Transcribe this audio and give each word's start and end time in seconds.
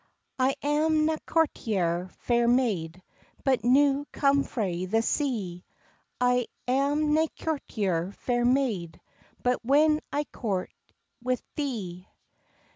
"I 0.39 0.55
am 0.63 1.05
na 1.05 1.17
courtier, 1.27 2.09
fair 2.21 2.47
maid, 2.47 3.03
But 3.43 3.63
new 3.63 4.07
come 4.11 4.43
frae 4.43 4.85
the 4.85 5.03
sea; 5.03 5.63
I 6.19 6.47
am 6.67 7.13
nae 7.13 7.27
courtier, 7.39 8.11
fair 8.13 8.43
maid, 8.43 8.99
But 9.43 9.63
when 9.63 10.01
I 10.11 10.23
court'ith 10.23 11.43
thee. 11.55 12.07